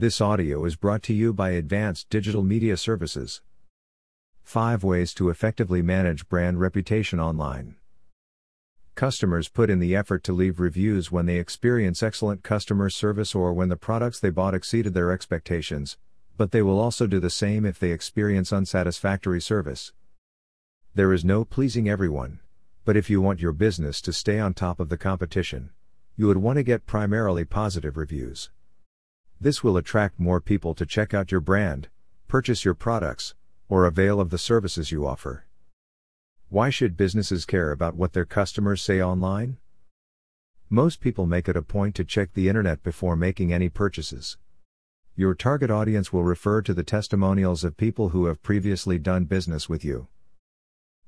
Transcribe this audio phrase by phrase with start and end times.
[0.00, 3.42] This audio is brought to you by Advanced Digital Media Services.
[4.44, 7.76] 5 Ways to Effectively Manage Brand Reputation Online.
[8.94, 13.52] Customers put in the effort to leave reviews when they experience excellent customer service or
[13.52, 15.98] when the products they bought exceeded their expectations,
[16.38, 19.92] but they will also do the same if they experience unsatisfactory service.
[20.94, 22.40] There is no pleasing everyone,
[22.86, 25.72] but if you want your business to stay on top of the competition,
[26.16, 28.48] you would want to get primarily positive reviews.
[29.42, 31.88] This will attract more people to check out your brand,
[32.28, 33.34] purchase your products,
[33.70, 35.46] or avail of the services you offer.
[36.50, 39.56] Why should businesses care about what their customers say online?
[40.68, 44.36] Most people make it a point to check the internet before making any purchases.
[45.16, 49.70] Your target audience will refer to the testimonials of people who have previously done business
[49.70, 50.08] with you.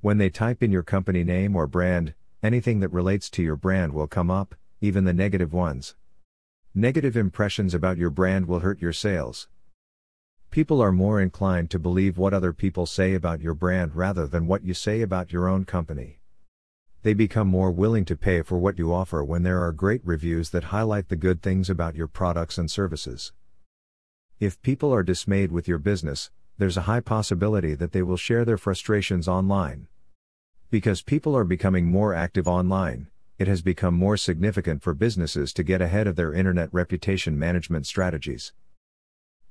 [0.00, 3.92] When they type in your company name or brand, anything that relates to your brand
[3.92, 5.94] will come up, even the negative ones.
[6.78, 9.48] Negative impressions about your brand will hurt your sales.
[10.50, 14.46] People are more inclined to believe what other people say about your brand rather than
[14.46, 16.18] what you say about your own company.
[17.02, 20.50] They become more willing to pay for what you offer when there are great reviews
[20.50, 23.32] that highlight the good things about your products and services.
[24.38, 28.44] If people are dismayed with your business, there's a high possibility that they will share
[28.44, 29.88] their frustrations online.
[30.70, 33.06] Because people are becoming more active online,
[33.38, 37.86] it has become more significant for businesses to get ahead of their internet reputation management
[37.86, 38.54] strategies.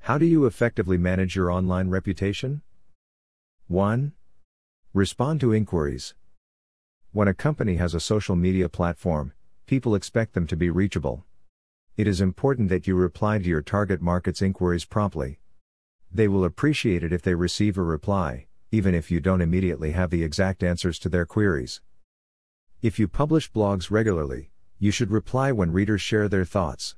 [0.00, 2.60] How do you effectively manage your online reputation?
[3.68, 4.12] 1.
[4.92, 6.14] Respond to inquiries.
[7.12, 9.32] When a company has a social media platform,
[9.66, 11.24] people expect them to be reachable.
[11.96, 15.38] It is important that you reply to your target market's inquiries promptly.
[16.12, 20.10] They will appreciate it if they receive a reply, even if you don't immediately have
[20.10, 21.80] the exact answers to their queries.
[22.82, 26.96] If you publish blogs regularly, you should reply when readers share their thoughts.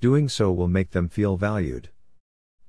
[0.00, 1.90] Doing so will make them feel valued.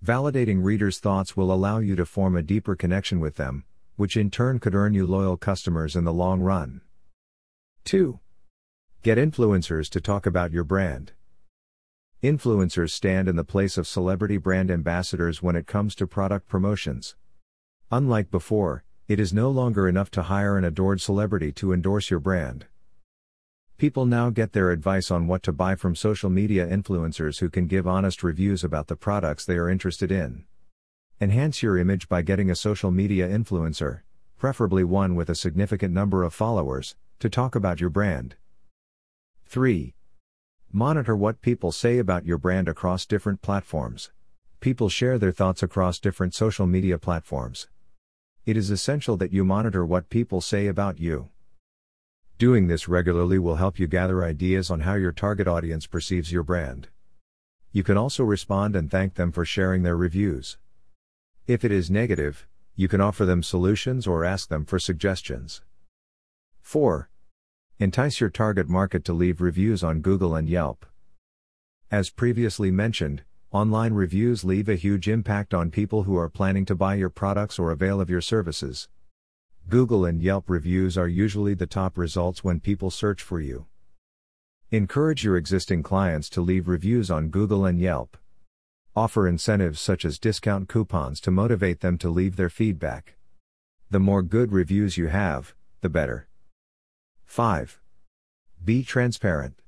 [0.03, 3.64] Validating readers' thoughts will allow you to form a deeper connection with them,
[3.95, 6.82] which in turn could earn you loyal customers in the long run.
[7.86, 8.20] 2.
[9.02, 11.14] Get influencers to talk about your brand.
[12.21, 17.15] Influencers stand in the place of celebrity brand ambassadors when it comes to product promotions.
[17.92, 22.20] Unlike before, it is no longer enough to hire an adored celebrity to endorse your
[22.20, 22.66] brand.
[23.77, 27.67] People now get their advice on what to buy from social media influencers who can
[27.67, 30.45] give honest reviews about the products they are interested in.
[31.21, 34.02] Enhance your image by getting a social media influencer,
[34.38, 38.36] preferably one with a significant number of followers, to talk about your brand.
[39.45, 39.94] 3.
[40.71, 44.10] Monitor what people say about your brand across different platforms.
[44.61, 47.67] People share their thoughts across different social media platforms.
[48.45, 51.30] It is essential that you monitor what people say about you.
[52.38, 56.44] Doing this regularly will help you gather ideas on how your target audience perceives your
[56.44, 56.89] brand.
[57.72, 60.60] You can also respond and thank them for sharing their reviews.
[61.48, 62.45] If it is negative,
[62.76, 65.64] you can offer them solutions or ask them for suggestions.
[66.62, 67.10] 4.
[67.80, 70.86] Entice your target market to leave reviews on Google and Yelp.
[71.89, 76.76] As previously mentioned, Online reviews leave a huge impact on people who are planning to
[76.76, 78.89] buy your products or avail of your services.
[79.70, 83.66] Google and Yelp reviews are usually the top results when people search for you.
[84.72, 88.17] Encourage your existing clients to leave reviews on Google and Yelp.
[88.95, 93.16] Offer incentives such as discount coupons to motivate them to leave their feedback.
[93.89, 96.27] The more good reviews you have, the better.
[97.26, 97.80] 5.
[98.64, 99.60] Be transparent.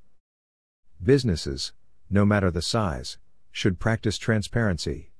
[1.01, 1.73] Businesses,
[2.09, 3.17] no matter the size,
[3.51, 5.11] should practice transparency.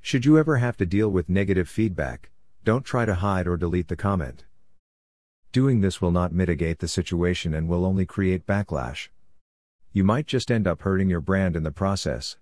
[0.00, 2.30] Should you ever have to deal with negative feedback,
[2.64, 4.44] don't try to hide or delete the comment.
[5.52, 9.08] Doing this will not mitigate the situation and will only create backlash.
[9.92, 12.36] You might just end up hurting your brand in the process.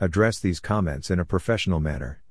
[0.00, 2.22] Address these comments in a professional manner.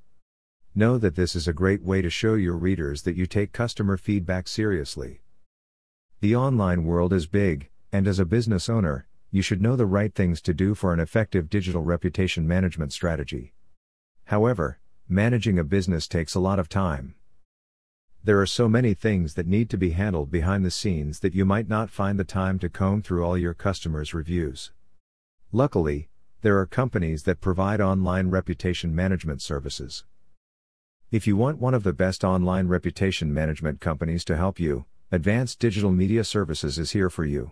[0.74, 3.96] Know that this is a great way to show your readers that you take customer
[3.96, 5.20] feedback seriously.
[6.20, 10.14] The online world is big, and as a business owner, you should know the right
[10.14, 13.52] things to do for an effective digital reputation management strategy.
[14.26, 14.78] However,
[15.08, 17.16] managing a business takes a lot of time.
[18.22, 21.44] There are so many things that need to be handled behind the scenes that you
[21.44, 24.70] might not find the time to comb through all your customers' reviews.
[25.50, 26.08] Luckily,
[26.42, 30.04] there are companies that provide online reputation management services.
[31.10, 35.58] If you want one of the best online reputation management companies to help you, Advanced
[35.58, 37.50] Digital Media Services is here for you.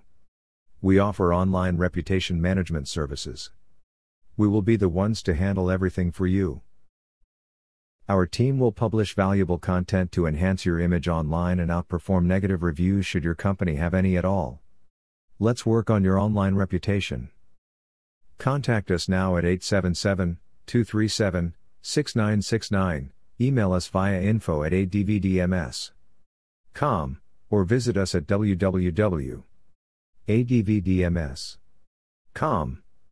[0.85, 3.53] We offer online reputation management services.
[4.37, 6.63] We will be the ones to handle everything for you.
[8.09, 13.07] Our team will publish valuable content to enhance your image online and outperform negative reviews
[13.07, 14.61] should your company have any at all.
[15.39, 17.31] Let's work on your online reputation.
[18.39, 25.91] Contact us now at 877 237 6969, email us via info at advdms.com,
[27.51, 28.27] or visit us at
[30.29, 32.83] www.advdms.com.